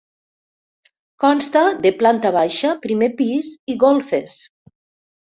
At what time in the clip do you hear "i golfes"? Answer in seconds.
3.75-4.39